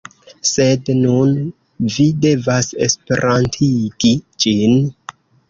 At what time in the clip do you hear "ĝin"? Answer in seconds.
4.47-4.77